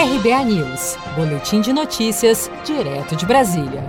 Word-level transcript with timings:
RBA 0.00 0.44
News, 0.44 0.96
Boletim 1.14 1.60
de 1.60 1.74
Notícias, 1.74 2.50
direto 2.64 3.14
de 3.14 3.26
Brasília. 3.26 3.84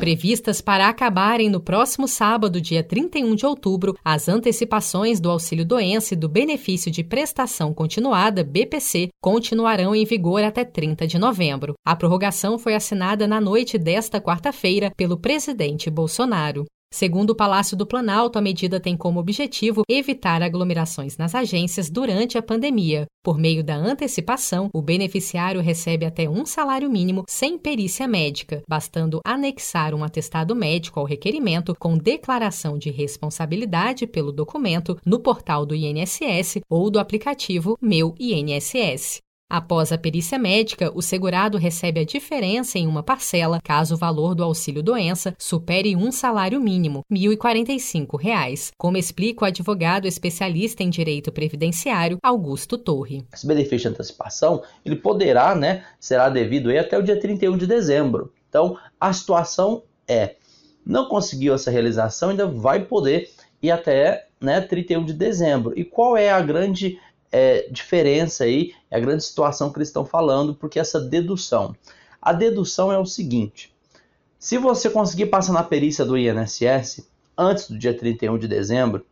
Previstas 0.00 0.60
para 0.60 0.88
acabarem 0.88 1.48
no 1.48 1.60
próximo 1.60 2.08
sábado, 2.08 2.60
dia 2.60 2.82
31 2.82 3.36
de 3.36 3.46
outubro, 3.46 3.96
as 4.04 4.28
antecipações 4.28 5.20
do 5.20 5.30
auxílio 5.30 5.64
doença 5.64 6.14
e 6.14 6.16
do 6.16 6.28
benefício 6.28 6.90
de 6.90 7.04
prestação 7.04 7.72
continuada, 7.72 8.42
BPC, 8.42 9.10
continuarão 9.22 9.94
em 9.94 10.04
vigor 10.04 10.42
até 10.42 10.64
30 10.64 11.06
de 11.06 11.16
novembro. 11.16 11.74
A 11.86 11.94
prorrogação 11.94 12.58
foi 12.58 12.74
assinada 12.74 13.28
na 13.28 13.40
noite 13.40 13.78
desta 13.78 14.20
quarta-feira 14.20 14.90
pelo 14.96 15.16
presidente 15.16 15.88
Bolsonaro. 15.88 16.66
Segundo 16.92 17.30
o 17.30 17.34
Palácio 17.36 17.76
do 17.76 17.86
Planalto, 17.86 18.36
a 18.36 18.42
medida 18.42 18.80
tem 18.80 18.96
como 18.96 19.20
objetivo 19.20 19.82
evitar 19.88 20.42
aglomerações 20.42 21.16
nas 21.16 21.36
agências 21.36 21.88
durante 21.88 22.36
a 22.36 22.42
pandemia. 22.42 23.06
Por 23.22 23.38
meio 23.38 23.62
da 23.62 23.76
antecipação, 23.76 24.68
o 24.74 24.82
beneficiário 24.82 25.60
recebe 25.60 26.04
até 26.04 26.28
um 26.28 26.44
salário 26.44 26.90
mínimo 26.90 27.24
sem 27.28 27.56
perícia 27.56 28.08
médica, 28.08 28.62
bastando 28.68 29.20
anexar 29.24 29.94
um 29.94 30.02
atestado 30.02 30.54
médico 30.54 30.98
ao 30.98 31.06
requerimento 31.06 31.74
com 31.78 31.96
declaração 31.96 32.76
de 32.76 32.90
responsabilidade 32.90 34.06
pelo 34.06 34.32
documento 34.32 34.98
no 35.06 35.20
portal 35.20 35.64
do 35.64 35.76
INSS 35.76 36.60
ou 36.68 36.90
do 36.90 36.98
aplicativo 36.98 37.78
Meu 37.80 38.14
INSS. 38.18 39.22
Após 39.50 39.90
a 39.90 39.98
perícia 39.98 40.38
médica, 40.38 40.92
o 40.94 41.02
segurado 41.02 41.58
recebe 41.58 41.98
a 41.98 42.04
diferença 42.04 42.78
em 42.78 42.86
uma 42.86 43.02
parcela 43.02 43.60
caso 43.60 43.96
o 43.96 43.98
valor 43.98 44.32
do 44.32 44.44
auxílio-doença 44.44 45.34
supere 45.36 45.96
um 45.96 46.12
salário 46.12 46.60
mínimo, 46.60 47.04
R$ 47.10 47.16
1.045, 47.18 48.70
como 48.78 48.96
explica 48.96 49.44
o 49.44 49.48
advogado 49.48 50.06
especialista 50.06 50.84
em 50.84 50.88
direito 50.88 51.32
previdenciário 51.32 52.18
Augusto 52.22 52.78
Torre. 52.78 53.24
Esse 53.32 53.44
benefício 53.44 53.78
de 53.78 53.88
antecipação, 53.88 54.62
ele 54.84 54.94
poderá, 54.94 55.56
né, 55.56 55.84
será 55.98 56.28
devido 56.28 56.70
até 56.70 56.96
o 56.96 57.02
dia 57.02 57.18
31 57.18 57.56
de 57.56 57.66
dezembro. 57.66 58.32
Então, 58.48 58.78
a 59.00 59.12
situação 59.12 59.82
é, 60.06 60.36
não 60.86 61.08
conseguiu 61.08 61.54
essa 61.54 61.72
realização, 61.72 62.30
ainda 62.30 62.46
vai 62.46 62.84
poder 62.84 63.28
ir 63.60 63.72
até 63.72 64.28
né, 64.40 64.60
31 64.60 65.04
de 65.04 65.12
dezembro. 65.12 65.72
E 65.76 65.84
qual 65.84 66.16
é 66.16 66.30
a 66.30 66.40
grande 66.40 66.98
é, 67.32 67.68
diferença 67.70 68.44
aí, 68.44 68.74
é 68.90 68.96
a 68.96 69.00
grande 69.00 69.24
situação 69.24 69.70
que 69.70 69.78
eles 69.78 69.88
estão 69.88 70.04
falando, 70.04 70.54
porque 70.54 70.78
essa 70.78 71.00
dedução. 71.00 71.74
A 72.20 72.32
dedução 72.32 72.92
é 72.92 72.98
o 72.98 73.06
seguinte: 73.06 73.72
se 74.38 74.58
você 74.58 74.90
conseguir 74.90 75.26
passar 75.26 75.52
na 75.52 75.62
perícia 75.62 76.04
do 76.04 76.18
INSS 76.18 77.08
antes 77.36 77.68
do 77.68 77.78
dia 77.78 77.96
31 77.96 78.38
de 78.38 78.48
dezembro, 78.48 79.06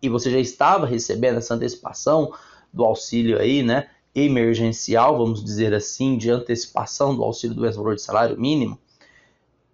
e 0.00 0.08
você 0.08 0.30
já 0.30 0.38
estava 0.38 0.86
recebendo 0.86 1.38
essa 1.38 1.54
antecipação 1.54 2.32
do 2.72 2.84
auxílio 2.84 3.38
aí, 3.38 3.62
né, 3.62 3.88
emergencial, 4.14 5.18
vamos 5.18 5.42
dizer 5.42 5.74
assim, 5.74 6.16
de 6.16 6.30
antecipação 6.30 7.14
do 7.14 7.22
auxílio 7.22 7.54
do 7.54 7.70
valor 7.72 7.94
de 7.94 8.02
salário 8.02 8.38
mínimo, 8.38 8.78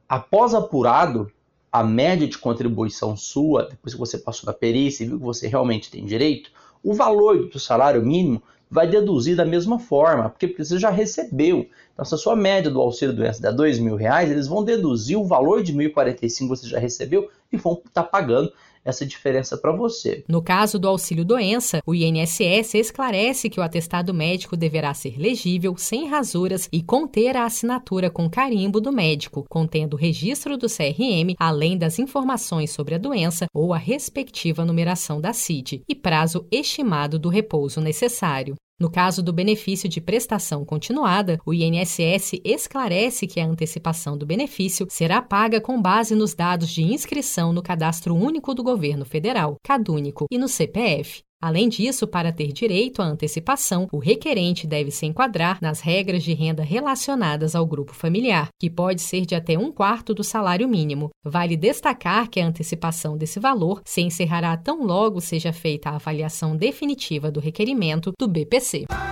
após 0.09 0.55
apurado 0.55 1.31
a 1.71 1.83
média 1.83 2.29
de 2.29 2.37
contribuição 2.37 3.17
sua, 3.17 3.65
depois 3.71 3.95
que 3.95 4.01
você 4.01 4.19
passou 4.19 4.47
na 4.47 4.53
perícia 4.53 5.05
e 5.05 5.07
viu 5.07 5.19
que 5.19 5.25
você 5.25 5.49
realmente 5.49 5.91
tem 5.91 6.05
direito, 6.05 6.51
o 6.83 6.95
valor 6.95 7.49
do 7.49 7.59
salário 7.59 8.05
mínimo 8.05 8.43
vai 8.71 8.89
deduzir 8.89 9.37
da 9.37 9.45
mesma 9.45 9.79
forma, 9.79 10.31
porque 10.31 10.47
você 10.57 10.79
já 10.79 10.89
recebeu. 10.89 11.67
Então, 11.93 12.05
se 12.05 12.15
a 12.15 12.19
sua 12.19 12.35
média 12.35 12.71
do 12.71 12.81
auxílio 12.81 13.15
doença 13.15 13.43
der 13.43 13.53
dois 13.53 13.79
mil 13.79 13.97
reais, 13.97 14.31
eles 14.31 14.49
vão 14.49 14.65
deduzir 14.65 15.19
o 15.19 15.27
valor 15.27 15.63
de 15.63 15.75
1.045 15.75 16.39
que 16.39 16.47
você 16.47 16.67
já 16.67 16.79
recebeu 16.79 17.29
e 17.53 17.57
vão 17.57 17.75
estar 17.75 18.03
tá 18.03 18.05
pagando 18.05 18.53
essa 18.85 19.07
diferença 19.07 19.57
para 19.57 19.73
você. 19.73 20.25
No 20.29 20.43
caso 20.43 20.79
do 20.79 20.89
auxílio 20.89 21.25
doença, 21.25 21.81
o 21.87 21.95
INSS 21.95 22.75
esclarece 22.75 23.49
que 23.49 23.61
o 23.61 23.63
atestado 23.63 24.13
médico 24.13 24.57
deverá 24.57 24.93
ser 24.93 25.19
legível, 25.19 25.77
sem 25.77 26.09
rasuras 26.09 26.69
e 26.73 26.83
conter 26.83 27.37
a 27.37 27.45
assinatura 27.45 28.11
com 28.11 28.29
carimbo 28.29 28.81
do 28.81 28.93
médico, 28.93 29.45
contendo 29.49 29.95
o 29.95 29.99
registro 29.99 30.57
do 30.57 30.67
CRM, 30.67 31.35
além 31.39 31.79
das 31.79 31.99
informações 31.99 32.71
sobre 32.73 32.95
a 32.95 32.99
doença 32.99 33.47
ou 33.55 33.73
a 33.73 33.79
respectiva 33.79 34.65
numeração 34.65 35.21
da 35.21 35.33
CID 35.33 35.83
e 35.89 35.95
prazo 35.95 36.47
estimado 36.51 37.19
do 37.19 37.29
repouso 37.29 37.81
necessário. 37.81 38.57
No 38.81 38.91
caso 38.91 39.23
do 39.23 39.33
benefício 39.33 39.89
de 39.89 40.01
prestação 40.01 40.65
continuada, 40.65 41.39
o 41.47 41.55
INSS 41.55 42.41
esclarece 42.45 43.27
que 43.27 43.41
a 43.41 43.47
antecipação 43.47 44.19
do 44.19 44.27
benefício 44.27 44.87
será 44.91 45.23
paga 45.23 45.61
com 45.61 45.81
base 45.81 46.15
nos 46.15 46.35
dados 46.35 46.69
de 46.71 46.83
inscrição 46.83 47.53
no 47.53 47.63
Cadastro 47.63 48.15
Único 48.15 48.55
do 48.55 48.63
Governo 48.63 49.05
Federal, 49.05 49.57
CadÚnico, 49.63 50.27
e 50.31 50.39
no 50.39 50.49
CPF. 50.49 51.23
Além 51.43 51.69
disso, 51.69 52.07
para 52.07 52.31
ter 52.31 52.53
direito 52.53 53.03
à 53.03 53.05
antecipação, 53.05 53.89
o 53.91 53.99
requerente 53.99 54.65
deve 54.65 54.93
se 54.93 55.07
enquadrar 55.07 55.59
nas 55.61 55.81
regras 55.81 56.23
de 56.23 56.33
renda 56.33 56.63
relacionadas 56.63 57.57
ao 57.57 57.67
grupo 57.67 57.93
familiar, 57.93 58.49
que 58.61 58.71
pode 58.71 59.03
ser 59.03 59.27
de 59.27 59.35
até 59.35 59.59
um 59.59 59.73
quarto 59.73 60.15
do 60.15 60.23
salário 60.23 60.69
mínimo. 60.69 61.11
Vale 61.25 61.57
destacar 61.57 62.31
que 62.31 62.39
a 62.39 62.47
antecipação 62.47 63.19
desse 63.19 63.41
valor 63.41 63.83
se 63.85 64.01
encerrará 64.03 64.57
tão 64.57 64.87
logo 64.87 65.21
seja 65.21 65.53
feita 65.53 65.91
a 65.91 65.97
avaliação 65.97 66.57
definitiva 66.57 67.29
do 67.29 67.41
requerimento 67.41 68.13
do 68.17 68.29
BPC. 68.29 68.85